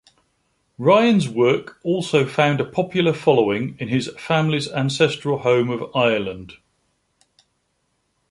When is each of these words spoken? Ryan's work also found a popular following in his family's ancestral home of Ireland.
Ryan's 0.79 1.29
work 1.29 1.77
also 1.83 2.25
found 2.25 2.59
a 2.59 2.65
popular 2.65 3.13
following 3.13 3.77
in 3.77 3.89
his 3.89 4.09
family's 4.17 4.67
ancestral 4.67 5.37
home 5.37 5.69
of 5.69 5.95
Ireland. 5.95 6.53